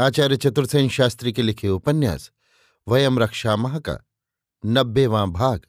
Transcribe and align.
आचार्य 0.00 0.36
चतुर्सेन 0.36 0.88
शास्त्री 0.88 1.32
के 1.32 1.42
लिखे 1.42 1.68
उपन्यास, 1.68 2.30
वयम 2.88 3.18
रक्षा 3.18 3.56
माह 3.56 3.78
का 3.78 3.98
नब्बेवां 4.66 5.30
भाग, 5.30 5.60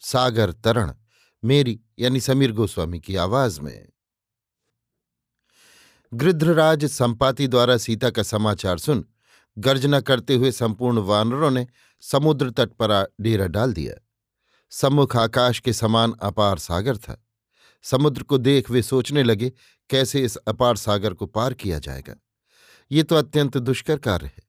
सागर 0.00 0.52
तरण, 0.52 0.92
मेरी 1.44 1.80
यानी 1.98 2.20
समीर 2.20 2.52
गोस्वामी 2.52 3.00
की 3.00 3.16
आवाज़ 3.16 3.60
में। 3.60 3.88
गृध्रराज 6.14 6.84
संपाति 6.84 7.48
द्वारा 7.48 7.76
सीता 7.76 8.10
का 8.10 8.22
समाचार 8.22 8.78
सुन, 8.78 9.04
गर्जना 9.58 10.00
करते 10.00 10.34
हुए 10.34 10.52
संपूर्ण 10.52 10.98
वानरों 10.98 11.50
ने 11.50 11.66
समुद्र 12.00 12.50
तट 12.50 12.68
पर 12.68 13.14
डेरा 13.20 13.46
डाल 13.46 13.72
दिया। 13.72 14.06
सम्मुख 14.70 15.16
आकाश 15.16 15.60
के 15.60 15.72
समान 15.72 16.12
अपार 16.22 16.58
सागर 16.58 16.96
था। 16.96 17.26
समुद्र 17.82 18.22
को 18.22 18.38
देख 18.38 18.70
वे 18.70 18.82
सोचने 18.82 19.22
लगे, 19.22 19.52
कैसे 19.90 20.24
इस 20.24 20.36
अपार 20.36 20.76
सागर 20.76 21.14
को 21.14 21.26
पार 21.26 21.54
किया 21.54 21.78
जाएगा? 21.78 22.14
ये 22.90 23.02
तो 23.02 23.16
अत्यंत 23.16 23.58
दुष्कर 23.58 23.98
कार्य 23.98 24.26
है। 24.26 24.42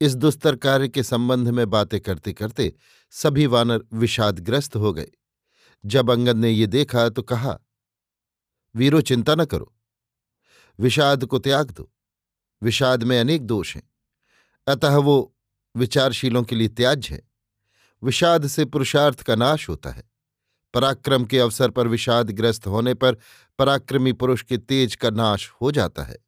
इस 0.00 0.14
दुस्तर 0.14 0.56
कार्य 0.56 0.88
के 0.88 1.02
संबंध 1.02 1.48
में 1.48 1.70
बातें 1.70 2.00
करते 2.00 2.32
करते 2.32 2.74
सभी 3.10 3.46
वानर 3.46 3.84
विषादग्रस्त 3.92 4.76
हो 4.76 4.92
गए। 4.92 5.10
जब 5.86 6.10
अंगद 6.10 6.36
ने 6.36 6.50
ये 6.50 6.66
देखा 6.66 7.08
तो 7.08 7.22
कहा, 7.22 7.58
वीरो, 8.74 9.00
चिंता 9.00 9.34
न 9.34 9.44
करो। 9.44 9.74
विषाद 10.80 11.24
को 11.24 11.38
त्याग 11.38 11.70
दो। 11.70 11.92
विषाद 12.62 13.04
में 13.04 13.20
अनेक 13.20 13.42
दोष 13.42 13.76
हैं। 13.76 13.90
अतः 14.66 14.96
वो 14.96 15.36
विचारशीलों 15.76 16.42
के 16.42 16.56
लिए 16.56 16.68
त्याज्य 16.68 17.14
है। 17.14 17.30
विषाद 18.02 18.46
से 18.46 18.64
पुरुषार्थ 18.64 19.20
का 19.20 19.34
नाश 19.34 19.68
होता 19.68 19.90
है। 19.90 20.10
पराक्रम 20.74 21.24
के 21.24 21.38
अवसर 21.38 21.70
पर 21.70 21.88
विषादग्रस्त 21.88 22.66
होने 22.66 22.94
पर 22.94 23.16
पराक्रमी 23.58 24.12
पुरुष 24.12 24.42
के 24.42 24.58
तेज 24.58 24.94
का 24.94 25.10
नाश 25.10 25.48
हो 25.48 25.72
जाता 25.72 26.02
है। 26.02 26.25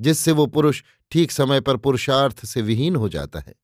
जिससे 0.00 0.32
वो 0.32 0.46
पुरुष 0.46 0.82
ठीक 1.10 1.32
समय 1.32 1.60
पर 1.60 1.76
पुरुषार्थ 1.76 2.44
से 2.46 2.62
विहीन 2.62 2.96
हो 2.96 3.08
जाता 3.08 3.38
है। 3.38 3.54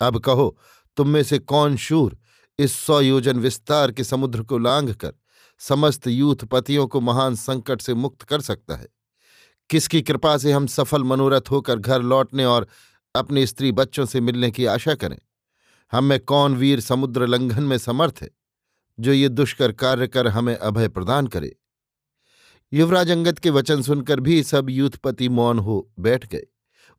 अब 0.00 0.18
कहो, 0.18 0.58
तुम 0.96 1.08
में 1.08 1.22
से 1.22 1.38
कौन 1.38 1.76
शूर 1.76 2.18
इस 2.58 2.72
सौ 2.72 3.00
योजन 3.00 3.38
विस्तार 3.38 3.92
के 3.92 4.04
समुद्र 4.04 4.42
को 4.42 4.58
लांघ 4.58 4.92
कर 4.92 5.12
समस्त 5.58 6.06
यूथपतियों 6.06 6.86
को 6.86 7.00
महान 7.00 7.34
संकट 7.34 7.80
से 7.80 7.94
मुक्त 7.94 8.22
कर 8.22 8.40
सकता 8.40 8.76
है? 8.76 8.88
किसकी 9.70 10.02
कृपा 10.02 10.36
से 10.36 10.52
हम 10.52 10.66
सफल 10.66 11.04
मनोरथ 11.04 11.50
होकर 11.50 11.78
घर 11.78 12.02
लौटने 12.02 12.44
और 12.44 12.66
अपने 13.14 13.46
स्त्री 13.46 13.72
बच्चों 13.72 14.06
से 14.06 14.20
मिलने 14.20 14.50
की 14.50 14.66
आशा 14.66 14.94
करें? 14.94 15.18
हम 15.92 16.04
में 16.04 16.20
कौन 16.20 16.56
वीर 16.56 16.80
समुद्र 16.80 17.26
लंघन 17.26 17.62
में 17.62 17.78
समर्थ 17.78 18.18
है, 18.22 18.30
जो 19.00 19.12
ये 19.12 19.28
दुष्कर 19.28 19.72
कार्य 19.72 20.06
कर 20.06 20.28
हमें 20.28 20.56
अभय 20.56 20.88
प्रदान 20.88 21.26
करे? 21.26 21.56
युवराज 22.72 23.10
अंगद 23.10 23.38
के 23.38 23.50
वचन 23.50 23.82
सुनकर 23.82 24.20
भी 24.20 24.42
सब 24.42 24.70
यूथपति 24.70 25.28
मौन 25.28 25.58
हो 25.58 25.88
बैठ 26.00 26.26
गए। 26.26 26.46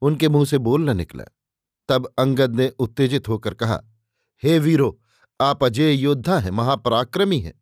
उनके 0.01 0.29
मुँह 0.29 0.45
से 0.45 0.57
बोल 0.57 0.89
न 0.89 0.97
निकला। 0.97 1.23
तब 1.89 2.13
अंगद 2.19 2.55
ने 2.55 2.67
उत्तेजित 2.79 3.28
होकर 3.28 3.53
कहा, 3.53 3.81
हे 4.44 4.59
वीरो, 4.59 5.00
आप 5.41 5.63
अजय 5.63 5.94
योद्धा 5.94 6.39
हैं, 6.39 6.51
महापराक्रमी 6.51 7.39
हैं। 7.39 7.53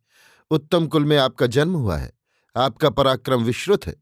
उत्तम 0.50 0.86
कुल 0.86 1.04
में 1.04 1.16
आपका 1.16 1.46
जन्म 1.46 1.74
हुआ 1.74 1.96
है। 1.96 2.12
आपका 2.56 2.90
पराक्रम 2.90 3.42
विश्रुत 3.42 3.86
है। 3.86 3.94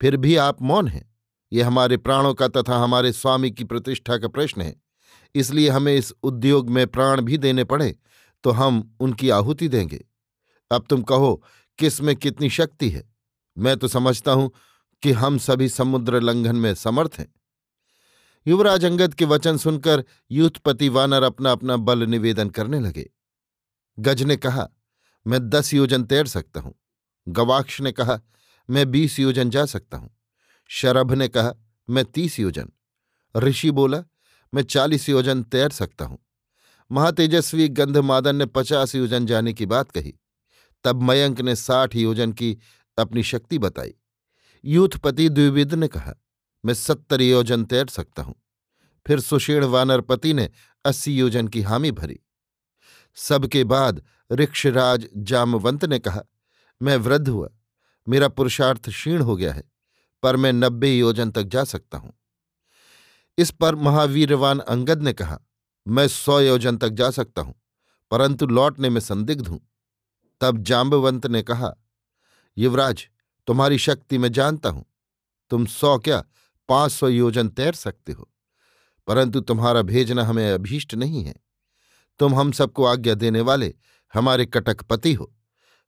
फिर 0.00 0.16
भी 0.16 0.36
आप 0.36 0.62
मौन 0.62 0.88
हैं। 0.88 1.04
ये 1.52 1.62
हमारे 1.62 1.96
प्राणों 1.96 2.34
का 2.34 2.48
तथा 2.48 2.78
हमारे 2.78 3.12
स्वामी 3.12 3.50
की 3.50 3.64
प्रतिष्ठा 3.64 4.16
का 4.18 4.28
प्रश्न 4.28 4.62
है। 4.62 4.74
इसलिए 5.34 5.68
हमें 5.68 5.94
इस 5.96 6.12
उद्योग 6.22 6.70
में 6.70 6.86
प्राण 6.86 7.20
भी 7.20 7.38
देने 7.38 7.64
पड़े 7.64 7.96
तो 8.44 8.50
हम 8.50 8.96
उनकी 9.00 9.30
आहुति 9.30 9.68
देंगे। 9.68 10.04
अब 10.70 10.84
तुम 10.90 11.02
कहो, 11.02 11.42
किसमें 11.78 12.14
कितनी 12.16 12.50
शक्ति 12.50 12.90
है? 12.90 13.17
मैं 13.58 13.76
तो 13.76 13.88
समझता 13.88 14.32
हूँ 14.32 14.52
कि 15.02 15.12
हम 15.12 15.38
सभी 15.38 15.68
समुद्र 15.68 16.20
लंघन 16.20 16.56
में 16.56 16.74
समर्थ 16.74 17.14
हैं। 17.18 17.34
युवराज 18.46 18.84
अंगद 18.84 19.14
के 19.14 19.24
वचन 19.24 19.56
सुनकर 19.56 20.04
यूथपति 20.30 20.88
वानर 20.88 21.22
अपना 21.22 21.52
अपना 21.52 21.76
बल 21.76 22.06
निवेदन 22.06 22.50
करने 22.50 22.80
लगे। 22.80 23.10
गज 23.98 24.22
ने 24.22 24.36
कहा, 24.36 24.68
मैं 25.26 25.48
दस 25.48 25.74
योजन 25.74 26.04
तैर 26.04 26.26
सकता 26.26 26.60
हूँ। 26.60 26.74
गवाक्ष 27.28 27.80
ने 27.80 27.92
कहा, 27.92 28.20
मैं 28.70 28.90
बीस 28.90 29.18
योजन 29.18 29.50
जा 29.50 29.64
सकता 29.64 29.96
हूँ। 29.96 30.16
शरभ 30.68 31.12
ने 31.12 31.28
कहा, 31.28 31.54
मैं 31.90 32.04
तीस 32.04 32.40
योजन। 32.40 32.68
ऋषि 33.36 33.70
बोला, 33.70 34.04
मैं 34.54 34.62
चालीस 34.62 35.08
योजन 35.08 35.42
तैर 35.42 35.70
सकता 35.70 36.04
हूँ। 36.04 36.18
महातेजस्वी 36.92 37.68
गंधमादन 37.68 38.36
ने 38.36 38.46
पचास 38.46 38.94
योजन 38.94 39.26
जाने 39.26 39.52
की 39.52 39.66
बात 39.66 39.90
कही। 39.90 40.14
तब 40.84 41.02
मयंक 41.02 41.40
ने 41.40 41.56
साठ 41.56 41.96
योजन 41.96 42.32
की 42.32 42.58
अपनी 42.98 43.22
शक्ति 43.22 43.58
बताई। 43.58 43.94
यूथपति 44.64 45.28
द्विविद 45.28 45.74
ने 45.74 45.88
कहा, 45.88 46.14
मैं 46.64 46.74
सत्तर 46.74 47.22
योजन 47.22 47.64
तैर 47.64 47.86
सकता 47.86 48.22
हूँ। 48.22 48.34
फिर 49.06 49.20
सुषेण 49.20 49.64
वानरपति 49.64 50.32
ने 50.32 50.50
अस्सी 50.84 51.14
योजन 51.16 51.48
की 51.48 51.62
हामी 51.62 51.90
भरी। 51.90 52.18
सबके 53.16 53.64
बाद 53.64 54.02
ऋक्षराज 54.32 55.08
जामवंत 55.16 55.84
ने 55.84 55.98
कहा, 55.98 56.22
मैं 56.80 56.96
वृद्ध 56.96 57.28
हुआ। 57.28 57.48
मेरा 58.06 58.28
पुरुषार्थ 58.28 58.88
क्षीण 58.88 59.22
हो 59.22 59.36
गया 59.36 59.52
है, 59.52 59.64
पर 60.22 60.36
मैं 60.36 60.52
नब्बे 60.52 60.90
योजन 60.98 61.30
तक 61.30 61.42
जा 61.42 61.64
सकता 61.64 61.98
हूँ। 61.98 62.12
इस 63.38 63.50
पर 63.50 63.74
महावीरवान 63.74 64.58
अंगद 64.58 65.02
ने 65.02 65.12
कहा, 65.12 65.38
मैं 65.86 66.08
सौ 66.08 66.40
योजन 66.40 66.76
तक 66.76 66.88
जा 66.88 67.10
सकता 67.10 67.42
हूँ, 67.42 67.54
परंतु 68.10 68.46
लौटने 68.46 68.90
में 68.90 69.00
संदिग्ध 69.00 69.48
हूँ। 69.48 69.60
तब 70.40 70.62
जाम्बवंत 70.62 71.26
ने 71.26 71.42
कहा 71.42 71.74
युवराज, 72.58 73.08
तुम्हारी 73.46 73.78
शक्ति 73.78 74.18
मैं 74.18 74.32
जानता 74.32 74.68
हूँ। 74.68 74.84
तुम 75.50 75.66
सौ 75.66 75.98
क्या 75.98 76.24
पाँच 76.68 76.92
सौ 76.92 77.08
योजन 77.08 77.48
तैर 77.48 77.72
सकते 77.72 78.12
हो। 78.12 78.32
परंतु 79.06 79.40
तुम्हारा 79.40 79.82
भेजना 79.82 80.24
हमें 80.24 80.52
अभीष्ट 80.52 80.94
नहीं 80.94 81.24
है। 81.24 81.34
तुम 82.18 82.34
हम 82.34 82.52
सबको 82.52 82.84
आज्ञा 82.84 83.14
देने 83.14 83.40
वाले 83.40 83.74
हमारे 84.14 84.46
कटकपति 84.46 85.12
हो। 85.12 85.34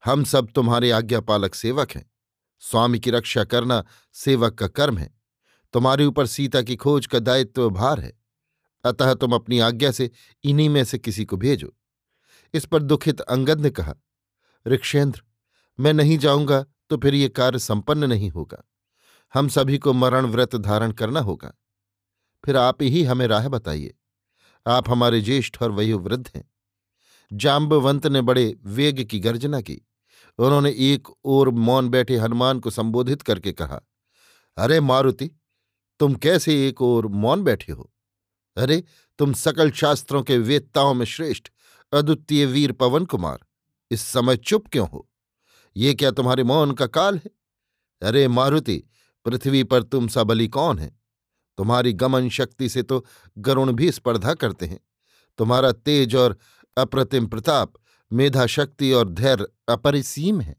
हम 0.05 0.25
सब 0.25 0.49
तुम्हारे 0.51 0.91
आज्ञापालक 0.91 1.55
सेवक 1.55 1.91
हैं। 1.91 2.11
स्वामी 2.59 3.01
की 3.01 3.11
रक्षा 3.11 3.45
करना 3.45 3.85
सेवक 4.13 4.55
का 4.55 4.69
कर्म 4.69 4.99
है। 4.99 5.15
तुम्हारे 5.73 6.05
ऊपर 6.05 6.27
सीता 6.27 6.63
की 6.63 6.77
खोज 6.77 7.07
का 7.07 7.19
दायित्व 7.19 7.71
भार 7.71 8.01
है। 8.01 8.21
अतः 8.85 9.15
तुम 9.15 9.33
अपनी 9.33 9.59
आज्ञा 9.59 9.91
से 9.91 10.11
इन्हीं 10.45 10.69
में 10.69 10.85
से 10.85 10.99
किसी 10.99 11.25
को 11.25 11.37
भेजो। 11.37 11.75
इस 12.55 12.65
पर 12.65 12.83
दुखित 12.83 13.21
अंगद 13.21 13.61
ने 13.61 13.71
कहा, 13.71 13.95
ऋक्षेंद्र 14.67 15.23
मैं 15.81 15.95
नहीं 15.95 16.19
जाऊँगा 16.19 16.67
तो 16.91 16.97
फिर 16.97 17.15
ये 17.15 17.29
कार्य 17.29 17.59
संपन्न 17.59 18.05
नहीं 18.05 18.31
होगा। 18.31 18.71
हम 19.35 19.49
सभी 19.49 19.79
को 19.79 19.93
मरण 19.93 20.27
व्रत 20.27 20.57
धारण 20.57 20.93
करना 20.93 21.21
होगा। 21.21 21.53
फिर 22.45 22.57
आप 22.57 22.83
ही 22.83 23.05
हमें 23.05 23.27
राह 23.27 23.49
बताइए। 23.49 23.95
आप 24.67 24.91
हमारे 24.91 25.21
ज्येष्ठ 25.21 25.63
और 25.63 25.73
वयोवृद्ध 25.73 26.31
हैं। 26.37 26.51
जाम्बवंत 27.33 28.07
ने 28.07 28.21
बड़े 28.21 28.57
वेग 28.65 29.05
की 29.05 29.21
गर्जना 29.21 29.61
की। 29.61 29.83
उन्होंने 30.39 30.71
एक 30.71 31.09
ओर 31.25 31.51
मौन 31.51 31.89
बैठे 31.89 32.17
हनुमान 32.17 32.61
को 32.61 32.71
संबोधित 32.71 33.23
करके 33.23 33.53
कहा, 33.53 33.81
अरे 34.57 34.81
मारुति, 34.81 35.31
तुम 35.99 36.15
कैसे 36.15 36.69
एक 36.69 36.83
ओर 36.83 37.07
मौन 37.07 37.43
बैठे 37.45 37.73
हो? 37.73 37.93
अरे, 38.57 38.85
तुम 39.19 39.33
सकल 39.33 39.71
शास्त्रों 39.71 40.23
के 40.23 40.39
वेत्ताओं 40.39 40.95
में 40.95 41.07
श्रेष्ठ, 41.07 41.47
अद्वितीय 41.93 42.47
वीर 42.47 42.73
पवन 42.73 43.05
कुमार, 43.05 43.39
इस 43.91 44.01
समय 44.01 44.37
चुप 44.37 44.69
क्यों 44.69 44.89
हो? 44.89 45.10
ये 45.77 45.95
क्या 45.95 46.11
तुम्हारे 46.11 46.43
मौन 46.43 46.73
का 46.73 46.87
काल 46.87 47.17
है? 47.17 47.31
अरे 48.03 48.29
मारुति, 48.29 48.83
पृथ्वी 49.25 49.65
पर 49.65 49.83
तुम 49.83 50.09
सबली 50.09 50.49
कौन 50.49 50.79
है। 50.79 51.01
तुम्हारी 51.59 51.93
गमन 51.93 52.29
शक्ति 52.29 52.69
से 52.69 52.83
तो 52.83 53.07
गरुण 53.39 53.73
भी 53.73 53.93
स्पर्धा 53.93 54.35
करते 54.35 54.67
हैं। 54.67 54.81
तुम्हारा 55.39 55.73
तेज 55.73 56.17
और 56.17 56.39
अप्रतिम 56.77 57.27
प्रताप, 57.27 57.73
मेधा 58.13 58.47
शक्ति 58.47 58.93
और 58.93 59.09
धैर्य 59.09 59.47
अपरिसीम 59.69 60.41
है। 60.41 60.57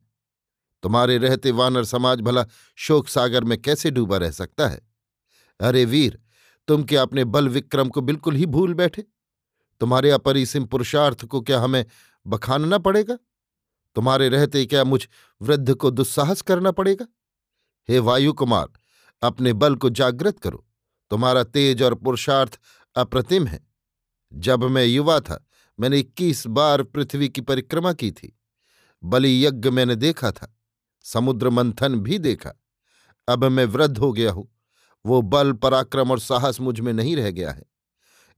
तुम्हारे 0.84 1.18
रहते 1.18 1.52
वानर 1.52 1.84
समाज 1.84 2.22
भला 2.22 2.46
शोक 2.76 3.08
सागर 3.08 3.44
में 3.44 3.62
कैसे 3.62 3.92
डूबा 3.92 4.18
रह 4.18 4.32
सकता 4.32 4.68
है? 4.68 4.82
अरे 5.60 5.86
वीर, 5.86 6.20
तुम 6.68 6.84
क्या 6.84 7.02
अपने 7.02 7.24
बल 7.24 7.50
विक्रम 7.50 7.90
को 7.90 8.02
बिल्कुल 8.02 8.36
ही 8.36 8.46
भूल 8.46 8.74
बैठे? 8.74 9.02
तुम्हारे 9.80 10.12
अपरिसीम 10.12 10.66
पुरुषार्थ 10.66 11.26
को 11.26 11.42
क्या 11.42 11.60
हमें 11.60 11.86
बखानना 12.28 12.78
पड़ेगा? 12.78 13.18
तुम्हारे 13.96 14.30
रहते 14.30 14.66
क्या 14.66 14.84
मुझ 14.84 15.08
वृद्ध 15.42 15.74
को 15.74 15.92
दुस्साहस 15.92 16.42
करना 16.42 16.72
पड़ेगा? 16.72 17.08
हे 17.90 18.00
वायु 18.00 18.34
कुमार 18.34 18.68
अपने 19.22 19.54
बल 19.54 19.76
को 19.76 19.90
जागृत 19.90 20.40
करो। 20.40 20.68
तुम्हारा 21.10 21.44
तेज 21.44 21.82
और 21.84 21.96
पुरुषार्थ 21.96 22.60
अप्रतिम 22.96 23.48
है। 23.48 23.68
जब 24.34 24.64
मैं 24.64 24.86
युवा 24.86 25.20
था, 25.20 25.46
मैंने 25.80 26.00
इक्कीस 26.00 26.48
बार 26.48 26.84
पृथ्वी 26.84 27.30
की 27.30 27.42
परिक्रमा 27.42 27.94
की 27.94 28.12
थी। 28.12 28.40
बलि 29.04 29.46
यज्ञ 29.46 29.70
मैंने 29.70 29.96
देखा 29.96 30.32
था, 30.32 30.58
समुद्र 31.02 31.50
मंथन 31.50 32.00
भी 32.00 32.20
देखा। 32.20 32.52
अब 33.28 33.46
मैं 33.46 33.66
वृद्ध 33.66 33.98
हो 33.98 34.12
गया 34.14 34.32
हूँ। 34.32 34.56
वो 35.06 35.22
बल, 35.22 35.54
पराक्रम 35.54 36.12
और 36.12 36.20
साहस 36.20 36.60
मुझमें 36.60 36.94
नहीं 36.94 37.16
रह 37.16 37.32
गया 37.32 37.52
है। 37.52 37.64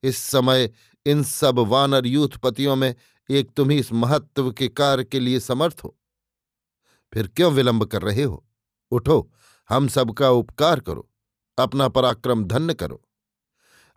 इस 0.03 0.17
समय 0.17 0.71
इन 1.05 1.23
सब 1.23 1.59
वानर 1.59 2.05
यूथपतियों 2.05 2.75
में 2.75 2.95
एक 3.29 3.51
तुम 3.51 3.69
ही 3.69 3.77
इस 3.77 3.91
महत्व 3.93 4.51
के 4.51 4.67
कार्य 4.67 5.03
के 5.03 5.19
लिए 5.19 5.39
समर्थ 5.39 5.81
हो। 5.83 5.97
फिर 7.13 7.27
क्यों 7.27 7.53
विलंब 7.53 7.85
कर 7.85 8.01
रहे 8.01 8.23
हो? 8.23 8.47
उठो, 8.91 9.31
हम 9.69 9.87
सबका 9.87 10.29
उपकार 10.29 10.79
करो, 10.79 11.09
अपना 11.57 11.87
पराक्रम 11.87 12.45
धन्य 12.45 12.73
करो। 12.73 13.03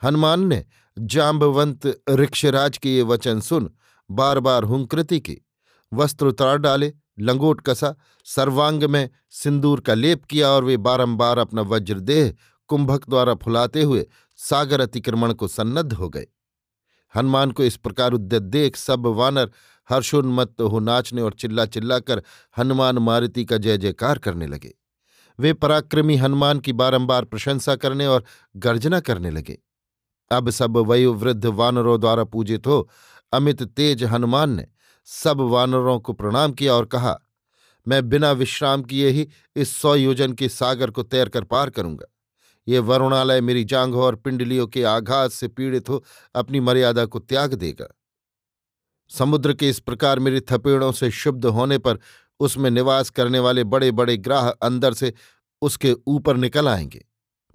हनुमान 0.02 0.46
ने 0.46 0.64
जाम्बवंत 0.99 2.02
ऋक्षराज 2.11 2.78
के 2.78 2.96
ये 2.96 3.02
वचन 3.02 3.40
सुन 3.40 3.70
बार 4.11 4.40
बार 4.40 4.62
हुंकृति 4.62 5.20
की, 5.20 5.38
वस्त्र 5.93 6.26
उतार 6.26 6.58
डाले, 6.58 6.94
लंगोट 7.19 7.61
कसा, 7.61 7.94
सर्वांग 8.25 8.84
में 8.84 9.11
सिंदूर 9.31 9.81
का 9.81 9.94
लेप 9.94 10.25
किया 10.25 10.49
और 10.49 10.64
वे 10.64 10.76
बारंबार 10.76 11.38
अपना 11.38 11.62
वज्रदेह 11.62 12.34
कुंभक 12.69 13.08
द्वारा 13.08 13.34
फुलाते 13.34 13.82
हुए 13.82 14.06
सागर 14.37 14.81
अतिक्रमण 14.81 15.32
को 15.32 15.49
सन्नद्ध 15.49 15.93
हो 15.93 16.08
गए। 16.08 16.26
हनुमान 17.14 17.50
को 17.50 17.64
इस 17.64 17.76
प्रकार 17.76 18.12
उद्यत 18.12 18.43
देख 18.43 18.76
सब 18.76 19.06
वानर 19.17 19.50
हर्षोन्मत्त 19.91 20.61
हो 20.62 20.79
नाचने 20.81 21.23
और 21.23 21.32
चिल्ला 21.32 21.67
चिल्लाकर 21.67 22.23
हनुमान 22.58 22.99
मारुति 22.99 23.44
का 23.44 23.56
जय 23.56 23.79
जयकार 23.79 24.19
करने 24.19 24.47
लगे। 24.47 24.75
वे 25.38 25.53
पराक्रमी 25.53 26.17
हनुमान 26.17 26.61
की 26.61 26.73
बारंबार 26.73 27.25
प्रशंसा 27.25 27.76
करने 27.76 28.06
और 28.06 28.25
गर्जना 28.56 29.00
करने 29.00 29.31
लगे। 29.31 29.58
अब 30.31 30.50
सब 30.50 30.76
वयोवृद्ध 30.76 31.47
वानरों 31.47 32.00
द्वारा 32.00 32.25
पूजित 32.25 32.67
हो 32.67 32.88
अमित 33.32 33.62
तेज 33.62 34.03
हनुमान 34.05 34.50
ने 34.50 34.67
सब 35.08 35.41
वानरों 35.41 35.99
को 36.00 36.12
प्रणाम 36.12 36.53
किया 36.53 36.75
और 36.75 36.85
कहा, 36.85 37.19
मैं 37.87 38.08
बिना 38.08 38.32
विश्राम 38.32 38.82
किए 38.82 39.08
ही 39.08 39.29
इस 39.56 39.76
सौ 39.76 39.94
योजन 39.94 40.32
के 40.32 40.49
सागर 40.49 40.91
को 40.91 41.03
तैर 41.03 41.29
कर 41.29 41.44
पार 41.44 41.70
करूँगा। 41.70 42.06
ये 42.69 42.79
वरुणालय 42.79 43.41
मेरी 43.41 43.65
जांघों 43.65 44.03
और 44.03 44.17
पिंडलियों 44.17 44.67
के 44.67 44.83
आघात 44.85 45.31
से 45.31 45.49
पीड़ित 45.49 45.89
हो, 45.89 46.05
अपनी 46.35 46.61
मर्यादा 46.61 47.05
को 47.05 47.19
त्याग 47.19 47.55
देगा। 47.55 47.87
समुद्र 49.09 49.55
के 49.55 49.69
इस 49.69 49.81
प्रकार 49.81 50.19
मेरी 50.19 50.41
थपेड़ों 50.41 50.93
से 50.93 51.11
शुद्ध 51.11 51.45
होने 51.45 51.79
पर 51.79 51.99
उसमें 52.41 52.71
निवास 52.71 53.11
करने 53.11 53.39
वाले 53.39 53.65
बड़े 53.65 53.91
बड़े 53.91 54.17
ग्राह 54.17 54.49
अंदर 54.49 54.95
से 54.95 55.13
उसके 55.63 55.93
ऊपर 56.07 56.37
निकल 56.37 56.69
आएँगे। 56.69 57.05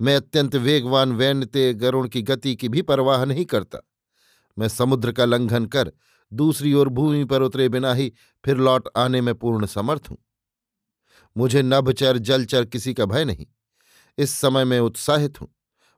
मैं 0.01 0.15
अत्यंत 0.15 0.55
वेगवान 0.55 1.11
वैन्यते 1.11 1.73
गरुण 1.73 2.07
की 2.07 2.21
गति 2.21 2.55
की 2.55 2.69
भी 2.69 2.81
परवाह 2.81 3.25
नहीं 3.25 3.45
करता। 3.45 3.79
मैं 4.57 4.67
समुद्र 4.67 5.11
का 5.11 5.25
लंघन 5.25 5.65
कर 5.65 5.91
दूसरी 6.33 6.73
ओर 6.73 6.89
भूमि 6.89 7.25
पर 7.25 7.41
उतरे 7.41 7.69
बिना 7.69 7.93
ही 7.93 8.13
फिर 8.45 8.57
लौट 8.57 8.89
आने 8.97 9.21
में 9.21 9.35
पूर्ण 9.35 9.65
समर्थ 9.65 10.07
हूँ। 10.09 10.17
मुझे 11.37 11.61
नभचर 11.61 12.17
जलचर 12.17 12.65
किसी 12.65 12.93
का 12.93 13.05
भय 13.05 13.25
नहीं। 13.25 13.47
इस 14.17 14.31
समय 14.31 14.65
मैं 14.65 14.79
उत्साहित 14.79 15.41
हूँ। 15.41 15.55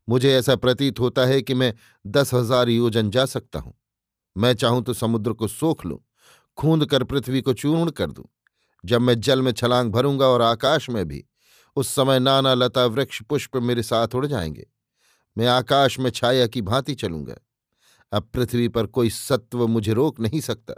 मुझे 0.09 0.33
ऐसा 0.33 0.55
प्रतीत 0.55 0.99
होता 0.99 1.25
है 1.25 1.41
कि 1.41 1.53
मैं 1.53 1.73
दस 2.07 2.33
हज़ार 2.33 2.69
योजन 2.69 3.09
जा 3.09 3.25
सकता 3.25 3.59
हूँ। 3.59 3.73
मैं 4.37 4.53
चाहूँ 4.53 4.83
तो 4.83 4.93
समुद्र 4.93 5.33
को 5.33 5.47
सोख 5.47 5.85
लूँ, 5.85 5.99
खूंद 6.57 6.85
कर 6.85 7.03
पृथ्वी 7.03 7.41
को 7.41 7.53
चूर्ण 7.53 7.91
कर 7.91 8.11
दूँ। 8.11 8.25
जब 8.85 9.01
मैं 9.01 9.19
जल 9.21 9.41
में 9.41 9.51
छलांग 9.51 9.91
भरूँगा 9.91 10.25
और 10.25 10.41
आकाश 10.41 10.89
में 10.89 11.07
भी, 11.07 11.25
उस 11.75 11.87
समय 11.87 12.19
नाना 12.19 12.53
लता 12.53 12.85
वृक्ष 12.85 13.21
पुष्प 13.21 13.57
मेरे 13.57 13.83
साथ 13.83 14.07
उड़ 14.15 14.25
जाएँगे। 14.25 14.67
मैं 15.37 15.47
आकाश 15.47 15.99
में 15.99 16.09
छाया 16.09 16.47
की 16.47 16.61
भांति 16.61 16.95
चलूँगा। 16.95 17.35
अब 18.11 18.29
पृथ्वी 18.33 18.67
पर 18.67 18.85
कोई 18.85 19.09
सत्व 19.09 19.67
मुझे 19.67 19.93
रोक 19.93 20.19
नहीं 20.19 20.41
सकता। 20.41 20.73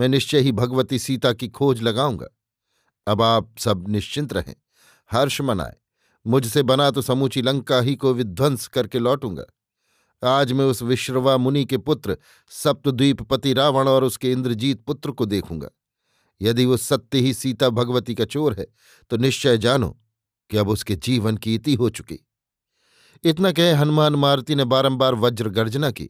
मैं 0.00 0.08
निश्चय 0.08 0.38
ही 0.38 0.52
भगवती 0.52 0.98
सीता 0.98 1.32
की 1.32 1.48
खोज 1.48 1.82
लगाऊँगा। 1.82 2.26
अब 3.06 3.22
आप 3.22 3.54
सब 3.58 3.88
निश्चिंत 3.88 4.32
रहें। 4.32 4.54
हर्ष 5.10 5.40
मनाए। 5.40 5.76
मुझसे 6.26 6.62
बना 6.62 6.90
तो 6.90 7.02
समूची 7.02 7.42
लंका 7.42 7.80
ही 7.80 7.94
को 7.96 8.12
विध्वंस 8.14 8.66
करके 8.66 8.98
लौटूँगा। 8.98 9.44
आज 10.22 10.52
मैं 10.52 10.64
उस 10.64 10.82
विश्रवा 10.82 11.36
मुनि 11.36 11.64
के 11.64 11.78
पुत्र, 11.78 12.16
सप्तद्वीपपति 12.50 13.52
रावण 13.52 13.88
और 13.88 14.04
उसके 14.04 14.32
इंद्रजीत 14.32 14.80
पुत्र 14.80 15.10
को 15.10 15.26
देखूँगा। 15.26 15.68
यदि 16.40 16.64
वो 16.64 16.76
सत्य 16.76 17.18
ही 17.18 17.32
सीता 17.34 17.68
भगवती 17.68 18.14
का 18.14 18.24
चोर 18.24 18.54
है 18.54 18.66
तो 19.10 19.16
निश्चय 19.16 19.58
जानो 19.58 19.88
कि 20.50 20.56
अब 20.56 20.68
उसके 20.68 20.96
जीवन 20.96 21.36
की 21.36 21.54
इति 21.54 21.74
हो 21.74 21.88
चुकी। 21.90 22.18
इतना 23.24 23.52
कहे 23.52 23.72
हनुमान 23.72 24.14
मारुति 24.14 24.54
ने 24.54 24.64
बारंबार 24.64 25.14
वज्र 25.14 25.48
गर्जना 25.48 25.90
की। 25.90 26.08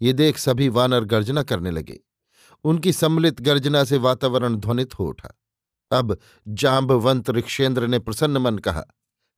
ये 0.00 0.12
देख 0.12 0.38
सभी 0.38 0.68
वानर 0.68 1.04
गर्जना 1.04 1.42
करने 1.42 1.70
लगे। 1.70 1.98
उनकी 2.64 2.92
सम्मिलित 2.92 3.40
गर्जना 3.40 3.84
से 3.84 3.98
वातावरण 3.98 4.56
ध्वनित 4.56 4.98
हो 4.98 5.08
उठा। 5.08 5.36
अब 5.90 6.16
जाम्बवंत 6.48 7.30
ऋक्षेंद्र 7.30 7.86
ने 7.86 7.98
प्रसन्न 7.98 8.38
मन 8.38 8.58
कहा 8.58 8.84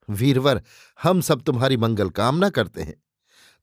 वीरवर, 0.09 0.61
हम 1.03 1.21
सब 1.21 1.41
तुम्हारी 1.41 1.77
मंगल 1.77 2.09
कामना 2.09 2.49
करते 2.49 2.81
हैं। 2.81 3.03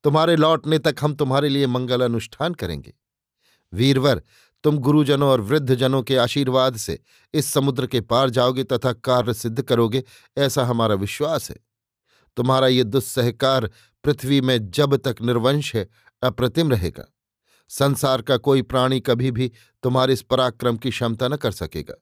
तुम्हारे 0.04 0.36
लौटने 0.36 0.78
तक 0.78 0.96
हम 1.00 1.14
तुम्हारे 1.14 1.48
लिए 1.48 1.66
मंगल 1.66 2.00
अनुष्ठान 2.00 2.54
करेंगे। 2.54 2.94
वीरवर, 3.72 4.22
तुम 4.64 4.78
गुरुजनों 4.78 5.30
और 5.30 5.40
वृद्धजनों 5.40 6.02
के 6.02 6.16
आशीर्वाद 6.16 6.76
से 6.76 6.98
इस 7.34 7.46
समुद्र 7.46 7.86
के 7.86 8.00
पार 8.00 8.30
जाओगे 8.30 8.64
तथा 8.64 8.92
कार्य 8.92 9.34
सिद्ध 9.34 9.62
करोगे, 9.62 10.04
ऐसा 10.38 10.64
हमारा 10.64 10.94
विश्वास 10.94 11.50
है। 11.50 11.56
तुम्हारा 12.36 12.66
ये 12.66 12.84
दुस्सहकार 12.84 13.70
पृथ्वी 14.04 14.40
में 14.40 14.70
जब 14.70 14.96
तक 14.96 15.16
निर्वंश 15.22 15.76
है, 15.76 15.88
अप्रतिम 16.22 16.70
रहेगा। 16.70 17.14
संसार 17.68 18.22
का 18.22 18.36
कोई 18.36 18.62
प्राणी 18.62 19.00
कभी 19.00 19.30
भी 19.30 19.52
तुम्हारे 19.82 20.12
इस 20.12 20.22
पराक्रम 20.22 20.76
की 20.76 20.90
क्षमता 20.90 21.28
न 21.28 21.36
कर 21.36 21.50
सकेगा। 21.50 21.94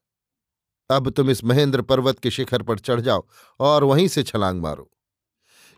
अब 0.90 1.10
तुम 1.10 1.30
इस 1.30 1.44
महेंद्र 1.44 1.82
पर्वत 1.82 2.18
के 2.18 2.30
शिखर 2.30 2.62
पर 2.62 2.78
चढ़ 2.78 3.00
जाओ 3.00 3.26
और 3.60 3.84
वहीं 3.84 4.08
से 4.08 4.22
छलांग 4.22 4.60
मारो। 4.62 4.90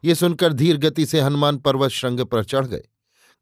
ये 0.04 0.14
सुनकर 0.14 0.52
धीर 0.52 0.76
गति 0.76 1.06
से 1.06 1.20
हनुमान 1.20 1.56
पर्वत 1.56 1.90
श्रृंग 1.90 2.20
पर 2.20 2.44
चढ़ 2.44 2.66
गए। 2.66 2.82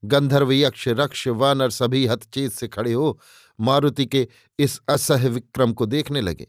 गंधर्व 0.05 0.53
यक्ष, 0.53 0.89
रक्ष, 0.89 1.29
वानर 1.29 1.71
सभी 1.71 2.07
हतचेत 2.07 2.53
से 2.53 2.69
खड़े 2.69 2.93
हो 2.93 3.21
मारुति 3.61 4.07
के 4.07 4.29
इस 4.59 4.81
असह 4.89 5.29
विक्रम 5.29 5.73
को 5.73 5.87
देखने 5.87 6.21
लगे। 6.21 6.47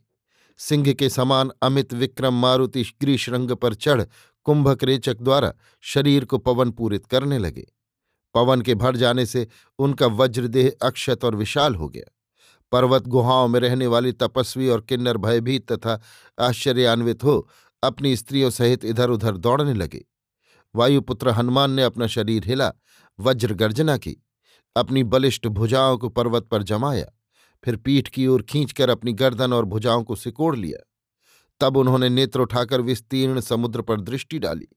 सिंह 0.58 0.94
के 0.94 1.10
समान 1.10 1.52
अमित 1.62 1.94
विक्रम 1.94 2.34
मारुति 2.34 2.84
ग्रीशृंग 3.02 3.52
पर 3.52 3.74
चढ़ 3.74 4.04
कुंभक 4.44 4.84
रेचक 4.84 5.18
द्वारा 5.22 5.54
शरीर 5.82 6.26
को 6.26 6.38
पवन 6.38 6.72
पूरित 6.72 7.06
करने 7.06 7.38
लगे। 7.38 7.68
पवन 8.34 8.62
के 8.62 8.76
भर 8.76 8.96
जाने 8.96 9.26
से 9.26 9.48
उनका 9.80 10.08
वज्रदेह 10.08 10.72
अक्षत 10.82 11.26
और 11.26 11.36
विशाल 11.36 11.76
हो 11.76 11.90
गया। 11.90 12.16
पर्वत 12.72 13.08
गुहाओं 13.08 13.48
में 13.48 13.60
रहने 13.60 13.88
वाली 13.88 14.12
तपस्वी 14.12 14.70
और 14.70 14.82
किन्नर 14.82 15.18
भयभीत 15.18 15.72
तथा 15.72 16.02
आश्चर्यान्वित 16.40 17.24
हो 17.24 17.50
अपनी 17.84 18.16
स्त्रियों 18.16 18.50
सहित 18.50 18.86
इधर 18.86 19.10
उधर 19.10 19.38
दौड़ने 19.38 19.74
लगे। 19.74 20.06
वायुपुत्र 20.76 21.30
हनुमान 21.30 21.72
ने 21.72 21.84
अपना 21.84 22.08
शरीर 22.08 22.46
हिला, 22.46 22.72
वज्र 23.20 23.54
गर्जना 23.54 23.98
की, 23.98 24.16
अपनी 24.76 25.04
बलिष्ठ 25.04 25.48
भुजाओं 25.48 25.98
को 25.98 26.10
पर्वत 26.10 26.44
पर 26.44 26.64
जमाया, 26.64 27.06
फिर 27.64 27.76
पीठ 27.76 28.08
की 28.08 28.28
ओर 28.28 28.42
खींचकर 28.42 28.90
अपनी 28.90 29.14
गर्दन 29.14 29.54
और 29.54 29.66
भुजाओं 29.66 30.04
को 30.04 30.16
सिकोड़ 30.16 30.56
लिया। 30.56 30.86
तब 31.62 31.78
उन्होंने 31.78 32.10
नेत्र 32.10 32.40
उठाकर 32.40 32.82
विस्तीर्ण 32.82 33.40
समुद्र 33.40 33.82
पर 33.82 34.02
दृष्टि 34.02 34.40
डाली, 34.40 34.68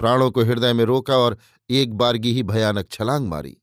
प्राणों 0.00 0.30
को 0.30 0.44
हृदय 0.44 0.72
में 0.72 0.84
रोका 0.84 1.16
और 1.16 1.38
एक 1.70 1.94
बारगी 1.94 2.32
ही 2.32 2.42
भयानक 2.42 2.90
छलांग 2.90 3.28
मारी। 3.28 3.56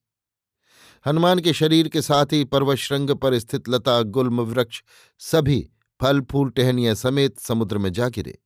हनुमान 1.05 1.39
के 1.39 1.53
शरीर 1.53 1.87
के 1.87 2.01
साथ 2.01 2.25
ही 2.25 2.43
पर्वश्रृंग 2.43 3.09
पर 3.11 3.39
स्थित 3.39 3.69
लता, 3.69 4.01
गुल्म, 4.01 4.41
वृक्ष 4.41 4.83
सभी 5.19 5.69
फल, 6.01 6.21
फूल, 6.21 6.49
टहनिया 6.49 6.93
समेत 6.93 7.39
समुद्र 7.39 7.77
में 7.77 7.93
जा 7.93 8.09
गिरे। 8.09 8.39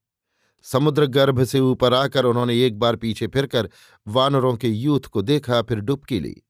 समुद्र 0.64 1.06
गर्भ 1.06 1.44
से 1.44 1.60
ऊपर 1.60 1.94
आकर 1.94 2.26
उन्होंने 2.26 2.66
एक 2.66 2.80
बार 2.80 2.96
पीछे 2.96 3.28
फिरकर 3.28 3.70
वानरों 4.08 4.56
के 4.56 4.70
यूथ 4.70 5.00
को 5.00 5.22
देखा, 5.22 5.62
फिर 5.62 5.80
डुबकी 5.80 6.20
ली। 6.20 6.44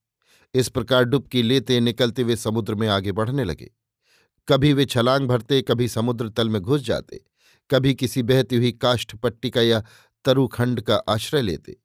इस 0.54 0.70
प्रकार 0.70 1.04
डुबकी 1.04 1.42
लेते 1.42 1.80
निकलते 1.80 2.24
वे 2.24 2.36
समुद्र 2.36 2.76
में 2.76 2.88
आगे 2.88 3.12
बढ़ने 3.12 3.44
लगे। 3.44 3.72
कभी 4.48 4.74
वे 4.74 4.86
छलांग 4.86 5.28
भरते, 5.28 5.62
कभी 5.62 5.88
समुद्र 5.88 6.30
तल 6.30 6.50
में 6.50 6.62
घुस 6.62 6.82
जाते, 6.82 7.22
कभी 7.72 7.94
किसी 7.94 8.24
बहती 8.24 8.56
हुई 8.56 8.72
काष्ठ 8.72 9.16
पट्टी 9.16 9.50
का 9.50 9.62
या 9.62 9.84
तरुखंड 10.26 10.82
का 10.82 10.96
आश्रय 10.96 11.42
लेते। 11.42 11.78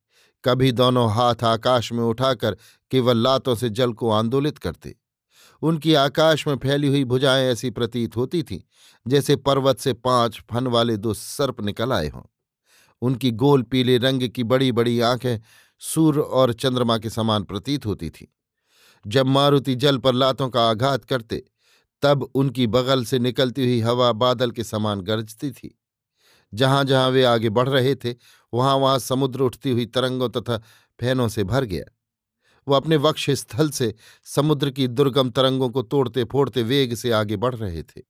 कभी 0.45 0.73
दोनों 0.73 1.13
हाथ 1.13 1.45
आकाश 1.45 1.93
में 1.93 2.05
उठाकर 2.05 2.57
केवल 2.91 3.19
लातों 3.19 3.55
से 3.55 3.69
जल 3.69 3.93
को 3.93 4.11
आंदोलित 4.11 4.59
करते। 4.59 4.97
उनकी 5.63 5.95
आकाश 5.95 6.47
में 6.47 6.57
फैली 6.57 6.89
हुई 6.89 7.05
भुजाएँ 7.05 7.45
ऐसी 7.47 7.71
प्रतीत 7.71 8.17
होती 8.17 8.43
थीं, 8.43 8.61
जैसे 9.09 9.37
पर्वत 9.37 9.79
से 9.79 9.93
पाँच 9.93 10.43
फन 10.51 10.67
वाले 10.67 10.97
दो 10.97 11.15
सर्प 11.15 11.61
निकल 11.61 11.93
आए 11.93 12.09
हों। 12.09 12.23
उनकी 13.03 13.31
गोल 13.31 13.63
पीले 13.63 13.99
रंग 13.99 14.29
की 14.29 14.45
बड़ी 14.45 14.73
बड़ी 14.73 15.01
आँखें 15.01 15.41
सूर्य 15.81 16.21
और 16.21 16.53
चंद्रमा 16.53 16.99
के 16.99 17.11
समान 17.11 17.43
प्रतीत 17.43 17.87
होती 17.87 18.11
थीं। 18.11 18.27
जब 19.07 19.27
मारुति 19.27 19.75
जल 19.75 19.99
पर 19.99 20.15
लातों 20.15 20.49
का 20.49 20.71
आघात 20.71 21.05
करते, 21.05 21.45
तब 22.03 22.23
उनकी 22.23 22.67
बगल 22.67 23.05
से 23.05 23.19
निकलती 23.19 23.63
हुई 23.63 23.81
हवा 23.81 24.13
बादल 24.13 24.51
के 24.51 24.65
समान 24.65 25.01
गरजती 25.01 25.51
थी। 25.51 25.81
जहाँ 26.55 26.85
जहाँ 26.85 27.11
वे 27.11 27.25
आगे 27.25 27.51
बढ़ 27.51 27.69
रहे 27.69 27.95
थे 27.95 28.15
वहाँ 28.55 28.77
वहाँ 28.77 28.99
समुद्र 28.99 29.41
उठती 29.41 29.71
हुई 29.71 29.87
तरंगों 29.87 30.29
तथा 30.29 30.59
फैनों 31.01 31.29
से 31.29 31.45
भर 31.45 31.65
गया। 31.65 31.85
वो 32.69 32.75
अपने 32.75 32.97
वक्ष 32.97 33.31
स्थल 33.31 33.71
से 33.71 33.95
समुद्र 34.25 34.71
की 34.71 34.89
दुर्गम 34.89 35.31
तरंगों 35.31 35.71
को 35.71 35.83
तोड़ते 35.83 36.25
फोड़ते 36.25 36.63
वेग 36.63 36.95
से 36.95 37.11
आगे 37.13 37.37
बढ़ 37.37 37.55
रहे 37.55 37.83
थे। 37.83 38.03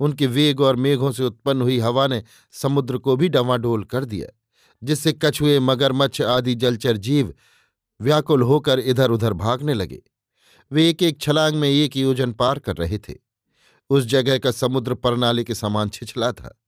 उनके 0.00 0.26
वेग 0.26 0.60
और 0.60 0.76
मेघों 0.76 1.12
से 1.12 1.24
उत्पन्न 1.24 1.62
हुई 1.62 1.78
हवा 1.78 2.06
ने 2.06 2.22
समुद्र 2.52 2.98
को 2.98 3.16
भी 3.16 3.28
डवाडोल 3.28 3.84
कर 3.84 4.04
दिया, 4.04 4.26
जिससे 4.82 5.12
कछुए, 5.12 5.58
मगरमच्छ 5.60 6.22
आदि 6.22 6.54
जलचर 6.54 6.96
जीव 6.96 7.34
व्याकुल 8.00 8.42
होकर 8.42 8.78
इधर 8.78 9.10
उधर 9.10 9.32
भागने 9.32 9.74
लगे। 9.74 10.02
वे 10.72 10.88
एक 10.90 11.02
एक 11.02 11.20
छलांग 11.20 11.56
में 11.56 11.68
एक 11.68 11.96
योजन 11.96 12.32
पार 12.32 12.58
कर 12.58 12.76
रहे 12.76 12.98
थे। 12.98 13.14
उस 13.90 14.04
जगह 14.04 14.38
का 14.38 14.50
समुद्र 14.50 14.94
प्रणाली 14.94 15.44
के 15.44 15.54
समान 15.54 15.88
छिछला 15.88 16.32
था। 16.32 16.62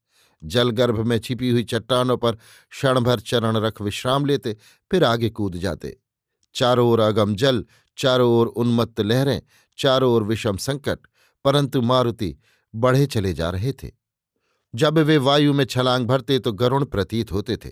जलगर्भ 0.45 1.01
में 1.01 1.19
छिपी 1.19 1.51
हुई 1.51 1.65
चट्टानों 1.65 2.17
पर 2.17 2.33
क्षणभर 2.71 3.21
चरण 3.21 3.57
रख 3.57 3.83
विश्राम 3.83 4.27
लेते, 4.27 4.57
फिर 4.91 5.05
आगे 5.05 5.31
कूद 5.31 5.57
जाते। 5.57 6.01
चारों 6.55 6.89
ओर 6.89 7.01
अगम 7.01 7.35
जल, 7.35 7.65
चारों 7.99 8.31
ओर 8.33 8.47
उन्मत्त 8.47 9.01
लहरें, 9.01 9.43
चारों 9.79 10.13
ओर 10.13 10.23
विषम 10.23 10.57
संकट, 10.57 10.99
परंतु 11.45 11.83
मारुति 11.83 12.37
बढ़े 12.75 13.07
चले 13.07 13.33
जा 13.33 13.51
रहे 13.51 13.73
थे। 13.73 13.91
जब 14.75 14.99
वे 14.99 15.17
वायु 15.17 15.53
में 15.53 15.65
छलांग 15.65 16.07
भरते 16.07 16.39
तो 16.39 16.53
गरुण 16.53 16.85
प्रतीत 16.85 17.33
होते 17.33 17.57
थे। 17.57 17.71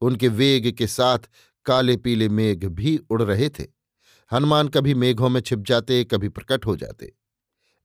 उनके 0.00 0.28
वेग 0.28 0.76
के 0.76 0.86
साथ 0.86 1.18
काले 1.64 1.96
पीले 1.96 2.28
मेघ 2.28 2.64
भी 2.64 3.00
उड़ 3.10 3.22
रहे 3.22 3.48
थे। 3.48 3.64
हनुमान 4.32 4.68
कभी 4.68 4.94
मेघों 4.94 5.28
में 5.28 5.40
छिप 5.40 5.58
जाते, 5.58 6.04
कभी 6.04 6.28
प्रकट 6.28 6.66
हो 6.66 6.76
जाते। 6.76 7.16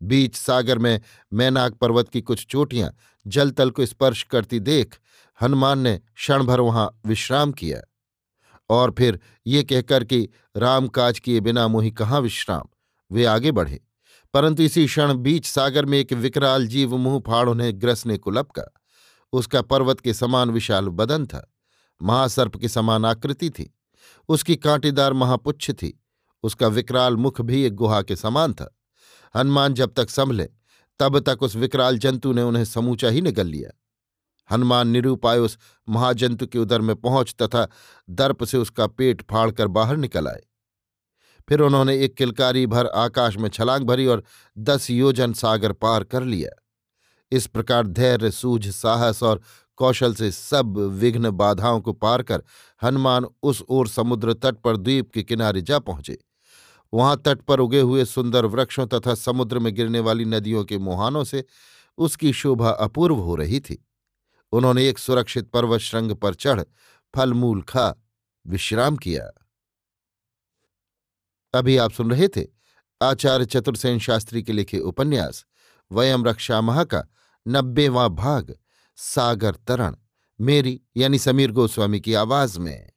बीच 0.03 0.35
सागर 0.35 0.77
में 0.77 1.01
मैनाक 1.33 1.73
पर्वत 1.73 2.09
की 2.09 2.21
कुछ 2.21 2.45
चोटियाँ 2.45 2.95
जलतल 3.27 3.71
को 3.71 3.85
स्पर्श 3.85 4.23
करती 4.23 4.59
देख 4.59 4.99
हनुमान 5.41 5.79
ने 5.79 5.97
क्षण 6.15 6.43
भर 6.43 6.59
वहाँ 6.59 6.99
विश्राम 7.05 7.51
किया 7.51 7.81
और 8.69 8.95
फिर 8.97 9.19
ये 9.47 9.63
कहकर 9.63 10.03
कि 10.03 10.29
रामकाज 10.57 11.19
किए 11.19 11.39
बिना 11.39 11.67
मोही 11.67 11.91
कहाँ 11.91 12.21
विश्राम? 12.21 12.63
वे 13.11 13.25
आगे 13.25 13.51
बढ़े। 13.51 13.79
परंतु 14.33 14.63
इसी 14.63 14.85
क्षण 14.85 15.13
बीच 15.13 15.45
सागर 15.45 15.85
में 15.85 15.97
एक 15.97 16.13
विकराल 16.13 16.67
जीव 16.67 16.97
मुँह 16.97 17.23
फाड़ 17.27 17.49
उन्हें 17.49 17.81
ग्रसने 17.81 18.17
को 18.17 18.31
लपका। 18.31 18.73
उसका 19.33 19.61
पर्वत 19.61 19.99
के 19.99 20.13
समान 20.13 20.51
विशाल 20.51 20.89
बदन 20.89 21.25
था। 21.25 21.53
महासर्प 22.01 22.57
के 22.57 22.67
समान 22.67 23.05
आकृति 23.05 23.49
थी। 23.49 23.77
उसकी 24.29 24.55
कांटेदार 24.55 25.13
महापुच्छ 25.13 25.71
थी। 25.71 26.03
उसका 26.43 26.67
विकराल 26.67 27.17
मुख 27.17 27.41
भी 27.41 27.63
एक 27.63 27.75
गुहा 27.75 28.01
के 28.01 28.15
समान 28.15 28.53
था। 28.53 28.77
हनुमान 29.35 29.73
जब 29.73 29.93
तक 29.93 30.09
संभले 30.09 30.49
तब 31.01 31.19
तक 31.19 31.43
उस 31.43 31.55
विकराल 31.55 31.97
जंतु 31.97 32.33
ने 32.33 32.41
उन्हें 32.41 32.65
समूचा 32.65 33.09
ही 33.09 33.21
निगल 33.21 33.47
लिया। 33.47 33.69
हनुमान 34.51 34.87
निरूपाय 34.87 35.39
उस 35.39 35.57
महाजंतु 35.89 36.47
के 36.47 36.59
उदर 36.59 36.81
में 36.81 36.95
पहुँच 36.95 37.35
तथा 37.41 37.67
दर्प 38.09 38.43
से 38.43 38.57
उसका 38.57 38.87
पेट 38.87 39.21
फाड़कर 39.21 39.67
बाहर 39.67 39.97
निकल 39.97 40.27
आए। 40.27 40.41
फिर 41.49 41.61
उन्होंने 41.61 41.97
एक 41.99 42.15
किलकारी 42.15 42.67
भर 42.67 42.87
आकाश 42.87 43.37
में 43.37 43.49
छलांग 43.49 43.85
भरी 43.85 44.05
और 44.05 44.23
दस 44.57 44.89
योजन 44.89 45.33
सागर 45.33 45.71
पार 45.71 46.03
कर 46.03 46.23
लिया। 46.23 46.49
इस 47.31 47.47
प्रकार 47.47 47.87
धैर्य, 47.87 48.31
सूझ, 48.31 48.67
साहस 48.67 49.23
और 49.23 49.41
कौशल 49.77 50.13
से 50.13 50.31
सब 50.31 50.77
विघ्न 50.77 51.29
बाधाओं 51.31 51.81
को 51.81 51.93
पार 51.93 52.23
कर 52.23 52.43
हनुमान 52.83 53.25
उस 53.43 53.63
ओर 53.69 53.87
समुद्र 53.87 54.33
तट 54.33 54.55
पर 54.55 54.77
द्वीप 54.77 55.11
के 55.11 55.23
किनारे 55.23 55.61
जा 55.61 55.79
पहुँचे। 55.79 56.17
वहाँ 56.93 57.21
तट 57.25 57.41
पर 57.41 57.59
उगे 57.59 57.79
हुए 57.79 58.05
सुंदर 58.05 58.45
वृक्षों 58.45 58.87
तथा 58.87 59.15
समुद्र 59.15 59.59
में 59.59 59.73
गिरने 59.75 59.99
वाली 59.99 60.25
नदियों 60.25 60.65
के 60.65 60.77
मुहानों 60.77 61.23
से 61.23 61.45
उसकी 61.97 62.33
शोभा 62.33 62.69
अपूर्व 62.69 63.15
हो 63.15 63.35
रही 63.35 63.59
थी। 63.59 63.85
उन्होंने 64.51 64.89
एक 64.89 64.97
सुरक्षित 64.97 65.49
पर्वत 65.51 65.79
श्रृंग 65.79 66.11
पर 66.11 66.33
चढ़ 66.33 66.63
फल 67.15 67.33
मूल 67.33 67.61
खा, 67.61 67.93
विश्राम 68.47 68.95
किया। 68.95 69.31
अभी 71.53 71.77
आप 71.77 71.91
सुन 71.91 72.11
रहे 72.11 72.27
थे 72.27 72.47
आचार्य 73.01 73.45
चतुर्सेन 73.45 73.99
शास्त्री 73.99 74.43
के 74.43 74.53
लिखे 74.53 74.79
उपन्यास, 74.79 75.45
वयम 75.91 76.25
रक्षा 76.25 76.61
महा 76.61 76.83
का 76.83 77.03
नब्बेवां 77.47 78.09
भाग, 78.09 78.55
सागर 78.95 79.55
तरण, 79.55 79.95
मेरी 80.41 80.81
यानी 80.97 81.19
समीर 81.19 81.51
गोस्वामी 81.51 81.99
की 81.99 82.13
आवाज़ 82.13 82.59
में। 82.59 82.91